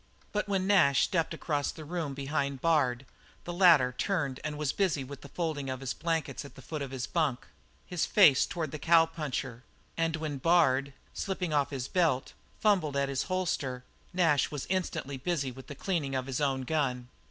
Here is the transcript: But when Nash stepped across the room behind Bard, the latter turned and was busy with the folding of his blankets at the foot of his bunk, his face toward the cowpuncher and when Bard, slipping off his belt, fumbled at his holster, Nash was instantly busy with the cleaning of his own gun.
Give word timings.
But 0.31 0.47
when 0.49 0.65
Nash 0.65 1.03
stepped 1.03 1.31
across 1.31 1.71
the 1.71 1.85
room 1.85 2.15
behind 2.15 2.59
Bard, 2.59 3.05
the 3.43 3.53
latter 3.53 3.91
turned 3.95 4.39
and 4.43 4.57
was 4.57 4.73
busy 4.73 5.03
with 5.03 5.21
the 5.21 5.29
folding 5.29 5.69
of 5.69 5.79
his 5.79 5.93
blankets 5.93 6.43
at 6.43 6.55
the 6.55 6.61
foot 6.63 6.81
of 6.81 6.89
his 6.89 7.05
bunk, 7.05 7.45
his 7.85 8.07
face 8.07 8.47
toward 8.47 8.71
the 8.71 8.79
cowpuncher 8.79 9.61
and 9.95 10.15
when 10.15 10.39
Bard, 10.39 10.93
slipping 11.13 11.53
off 11.53 11.69
his 11.69 11.87
belt, 11.87 12.33
fumbled 12.59 12.97
at 12.97 13.09
his 13.09 13.25
holster, 13.29 13.83
Nash 14.11 14.49
was 14.49 14.65
instantly 14.71 15.17
busy 15.17 15.51
with 15.51 15.67
the 15.67 15.75
cleaning 15.75 16.15
of 16.15 16.25
his 16.25 16.41
own 16.41 16.63
gun. 16.63 17.07